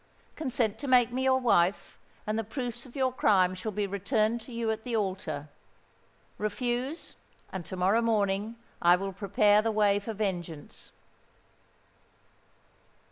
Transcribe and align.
Consent 0.35 0.79
to 0.79 0.87
make 0.87 1.11
me 1.11 1.25
your 1.25 1.39
wife, 1.39 1.99
and 2.25 2.35
the 2.39 2.43
proofs 2.43 2.87
of 2.87 2.95
your 2.95 3.11
crime 3.13 3.53
shall 3.53 3.71
be 3.71 3.85
returned 3.85 4.41
to 4.41 4.51
you 4.51 4.71
at 4.71 4.83
the 4.83 4.95
altar: 4.95 5.47
refuse, 6.39 7.13
and 7.53 7.63
to 7.67 7.75
morrow 7.77 8.01
morning 8.01 8.55
I 8.81 8.95
will 8.95 9.13
prepare 9.13 9.61
the 9.61 9.69
way 9.71 9.99
for 9.99 10.13
vengeance." 10.13 10.91